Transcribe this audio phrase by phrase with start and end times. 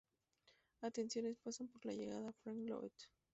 [0.81, 3.07] Atenciones pasan por la llegada Frank Lovett.